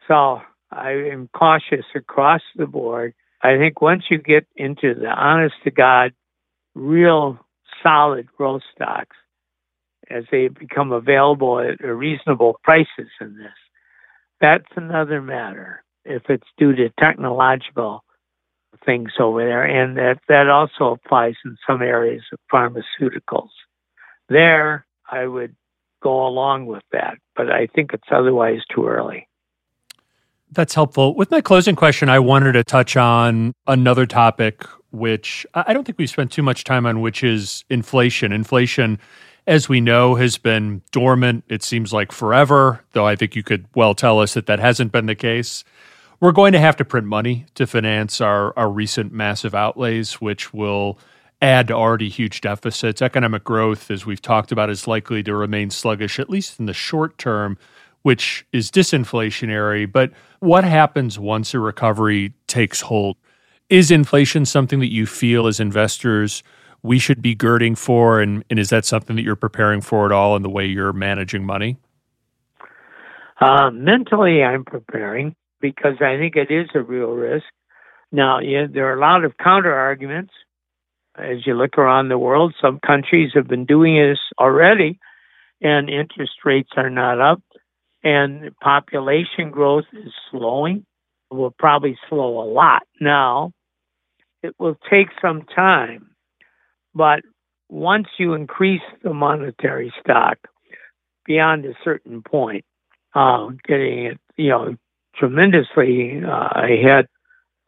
[0.06, 3.14] So I am cautious across the board.
[3.42, 6.12] I think once you get into the honest to God,
[6.74, 7.38] real
[7.82, 9.16] solid growth stocks,
[10.10, 13.52] as they become available at reasonable prices in this,
[14.40, 15.82] that's another matter.
[16.04, 18.04] If it's due to technological
[18.84, 23.48] things over there, and that, that also applies in some areas of pharmaceuticals.
[24.28, 25.56] There, I would
[26.02, 29.28] go along with that, but I think it's otherwise too early.
[30.52, 31.14] That's helpful.
[31.14, 35.98] With my closing question, I wanted to touch on another topic, which I don't think
[35.98, 38.32] we've spent too much time on, which is inflation.
[38.32, 38.98] Inflation,
[39.46, 43.66] as we know, has been dormant, it seems like forever, though I think you could
[43.74, 45.62] well tell us that that hasn't been the case.
[46.18, 50.52] We're going to have to print money to finance our, our recent massive outlays, which
[50.52, 50.98] will
[51.40, 53.02] add to already huge deficits.
[53.02, 56.72] Economic growth, as we've talked about, is likely to remain sluggish, at least in the
[56.72, 57.58] short term,
[58.02, 59.90] which is disinflationary.
[59.90, 63.16] But what happens once a recovery takes hold?
[63.68, 66.42] Is inflation something that you feel as investors
[66.86, 68.20] we should be girding for?
[68.20, 70.92] And, and is that something that you're preparing for at all in the way you're
[70.92, 71.76] managing money?
[73.40, 77.46] Uh, mentally, I'm preparing because I think it is a real risk.
[78.12, 80.32] Now, yeah, there are a lot of counter arguments.
[81.16, 84.98] As you look around the world, some countries have been doing this already,
[85.60, 87.42] and interest rates are not up,
[88.04, 90.84] and population growth is slowing.
[91.30, 93.52] It will probably slow a lot now.
[94.42, 96.10] It will take some time,
[96.96, 97.20] but
[97.68, 100.38] once you increase the monetary stock
[101.26, 102.64] beyond a certain point,
[103.14, 104.76] uh, getting it, you know,
[105.14, 107.06] tremendously uh, ahead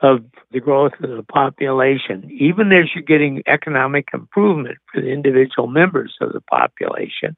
[0.00, 5.66] of the growth of the population, even as you're getting economic improvement for the individual
[5.66, 7.36] members of the population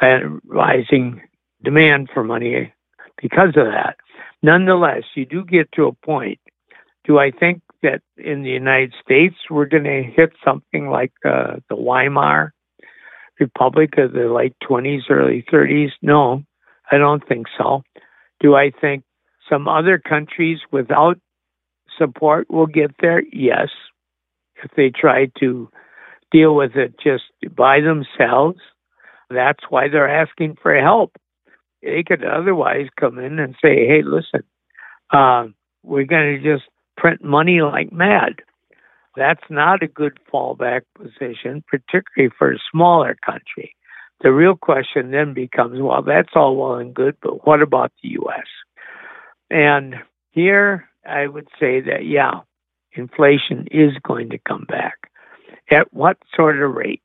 [0.00, 1.22] and rising
[1.64, 2.72] demand for money
[3.20, 3.96] because of that.
[4.42, 6.38] Nonetheless, you do get to a point.
[7.04, 11.56] Do I think that in the United States we're going to hit something like uh,
[11.68, 12.52] the Weimar
[13.38, 15.90] Republic of the late 20s, early 30s?
[16.02, 16.42] No,
[16.90, 17.82] I don't think so.
[18.40, 19.04] Do I think
[19.48, 21.18] some other countries without
[21.98, 23.68] support will get there, yes.
[24.62, 25.70] If they try to
[26.30, 27.24] deal with it just
[27.54, 28.58] by themselves,
[29.30, 31.12] that's why they're asking for help.
[31.82, 34.42] They could otherwise come in and say, hey, listen,
[35.12, 35.46] uh,
[35.82, 36.68] we're going to just
[37.00, 38.42] print money like mad.
[39.16, 43.74] That's not a good fallback position, particularly for a smaller country.
[44.20, 48.10] The real question then becomes well, that's all well and good, but what about the
[48.10, 48.46] U.S.?
[49.50, 49.94] And
[50.30, 52.40] here I would say that, yeah,
[52.92, 55.10] inflation is going to come back.
[55.70, 57.02] At what sort of rate?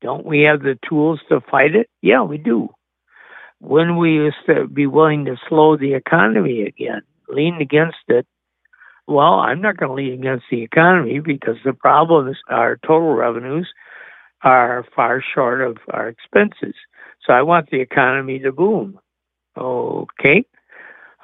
[0.00, 1.90] Don't we have the tools to fight it?
[2.00, 2.68] Yeah, we do.
[3.58, 8.26] When we used to be willing to slow the economy again, lean against it,
[9.10, 13.14] well, I'm not going to lean against the economy because the problem is our total
[13.14, 13.68] revenues
[14.42, 16.74] are far short of our expenses.
[17.26, 18.98] So I want the economy to boom.
[19.56, 20.44] Okay.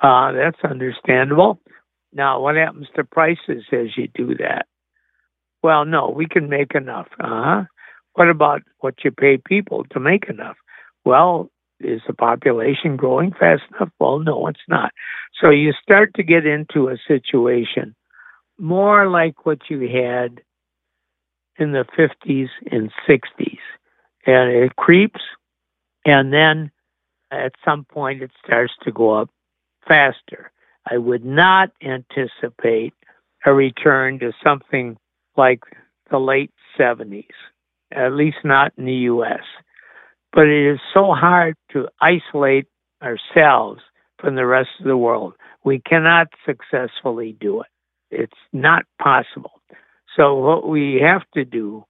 [0.03, 1.59] Uh, that's understandable.
[2.13, 4.67] Now, what happens to prices as you do that?
[5.63, 7.09] Well, no, we can make enough.
[7.21, 7.65] Uh-huh.
[8.15, 10.57] What about what you pay people to make enough?
[11.05, 11.51] Well,
[11.81, 13.91] is the population growing fast enough?
[13.99, 14.93] Well, no, it's not.
[15.41, 17.95] So you start to get into a situation
[18.59, 20.41] more like what you had
[21.59, 23.59] in the 50s and 60s.
[24.27, 25.21] And it creeps,
[26.05, 26.71] and then
[27.31, 29.31] at some point it starts to go up
[29.87, 30.51] faster.
[30.91, 32.95] I would not anticipate
[33.45, 34.97] a return to something
[35.37, 35.61] like
[36.11, 37.27] the late 70s,
[37.93, 39.43] at least not in the US.
[40.37, 42.67] But it is so hard to isolate
[43.03, 43.81] ourselves
[44.19, 45.33] from the rest of the world.
[45.65, 47.69] We cannot successfully do it.
[48.11, 49.63] It's not possible.
[50.15, 51.87] So, what we have to do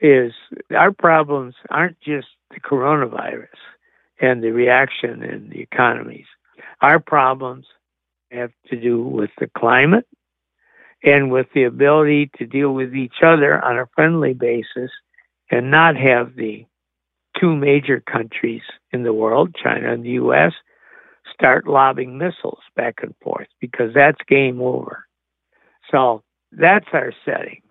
[0.00, 0.32] is
[0.76, 3.46] our problems aren't just the coronavirus
[4.20, 6.26] and the reaction in the economies.
[6.80, 7.66] Our problems
[8.32, 10.08] have to do with the climate
[11.04, 14.90] and with the ability to deal with each other on a friendly basis
[15.48, 16.66] and not have the
[17.40, 18.62] two major countries
[18.92, 20.52] in the world, China and the US,
[21.32, 25.06] start lobbing missiles back and forth because that's game over.
[25.90, 26.22] So
[26.52, 27.62] that's our setting.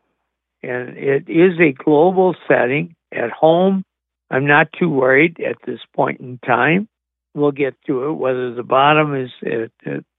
[0.62, 3.84] And it is a global setting at home.
[4.30, 6.88] I'm not too worried at this point in time.
[7.36, 9.72] We'll get to it, whether the bottom is at,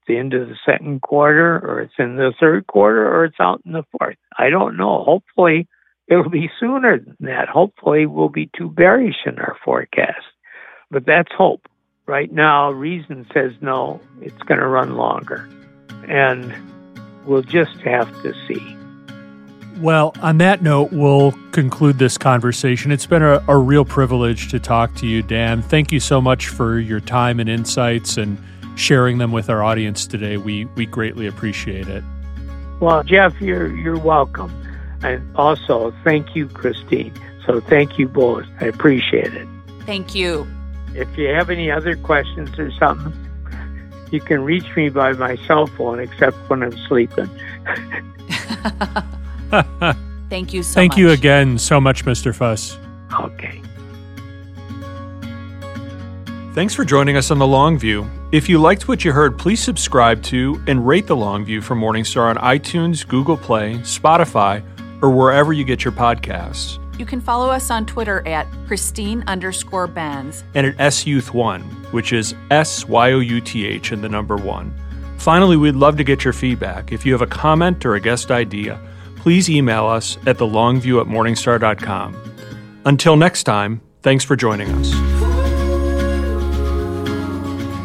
[0.07, 3.63] the end of the second quarter or it's in the third quarter or it's out
[3.65, 4.17] in the fourth.
[4.37, 5.03] I don't know.
[5.03, 5.67] Hopefully,
[6.09, 7.49] it'll be sooner than that.
[7.49, 10.25] Hopefully, we'll be too bearish in our forecast.
[10.91, 11.67] But that's hope.
[12.07, 15.49] Right now, reason says no, it's going to run longer.
[16.07, 16.55] And
[17.25, 18.77] we'll just have to see.
[19.81, 22.93] Well, on that note, we'll conclude this conversation.
[22.93, 25.63] It's been a, a, real privilege to talk to you, Dan.
[25.63, 28.39] Thank you so much for your time and insights and
[28.77, 30.37] sharing them with our audience today.
[30.37, 32.05] We we greatly appreciate it.
[32.81, 34.53] Well, Jeff, you're you're welcome.
[35.05, 37.13] And also, thank you, Christine.
[37.45, 38.47] So thank you both.
[38.61, 39.47] I appreciate it.
[39.81, 40.47] Thank you.
[40.95, 43.13] If you have any other questions or something,
[44.11, 47.29] you can reach me by my cell phone, except when I'm sleeping.
[50.31, 50.99] Thank you so Thank much.
[50.99, 52.35] you again so much, Mr.
[52.35, 52.79] Fuss.
[53.21, 53.61] Okay.
[56.55, 58.09] Thanks for joining us on The Long View.
[58.33, 61.81] If you liked what you heard, please subscribe to and rate The Long View from
[61.81, 64.63] Morningstar on iTunes, Google Play, Spotify,
[65.03, 66.79] or wherever you get your podcasts.
[66.99, 72.35] You can follow us on Twitter at Christine underscore Benz and at SYouth1, which is
[72.51, 74.73] S Y O U T H and the number one.
[75.19, 76.93] Finally, we'd love to get your feedback.
[76.93, 78.81] If you have a comment or a guest idea,
[79.17, 82.15] please email us at thelongview at morningstar.com.
[82.85, 84.91] Until next time, thanks for joining us.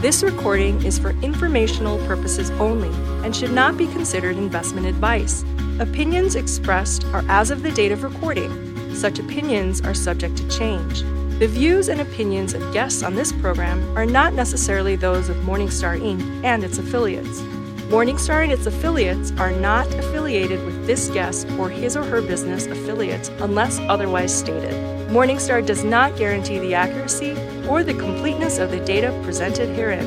[0.02, 2.90] This recording is for informational purposes only
[3.26, 5.44] and should not be considered investment advice.
[5.80, 8.94] Opinions expressed are as of the date of recording.
[8.94, 11.04] Such opinions are subject to change.
[11.40, 15.98] The views and opinions of guests on this program are not necessarily those of Morningstar
[15.98, 16.44] Inc.
[16.44, 17.40] and its affiliates.
[17.88, 22.66] Morningstar and its affiliates are not affiliated with this guest or his or her business
[22.66, 24.74] affiliates unless otherwise stated.
[25.10, 27.32] Morningstar does not guarantee the accuracy
[27.70, 30.04] or the completeness of the data presented herein.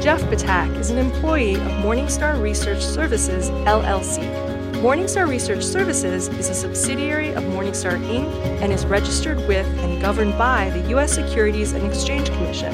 [0.00, 4.49] Jeff Ptak is an employee of Morningstar Research Services, LLC.
[4.78, 8.32] Morningstar Research Services is a subsidiary of Morningstar Inc.
[8.62, 11.12] and is registered with and governed by the U.S.
[11.12, 12.72] Securities and Exchange Commission.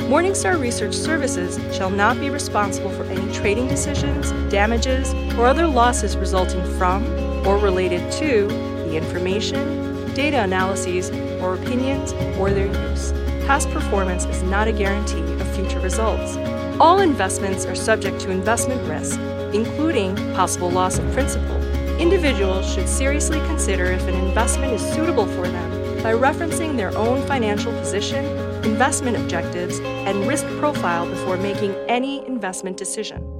[0.00, 6.14] Morningstar Research Services shall not be responsible for any trading decisions, damages, or other losses
[6.16, 7.06] resulting from
[7.46, 13.12] or related to the information, data analyses, or opinions or their use.
[13.46, 16.36] Past performance is not a guarantee of future results.
[16.78, 19.18] All investments are subject to investment risk
[19.56, 21.56] including possible loss of principal.
[21.98, 27.26] Individuals should seriously consider if an investment is suitable for them by referencing their own
[27.26, 28.24] financial position,
[28.64, 33.35] investment objectives, and risk profile before making any investment decision.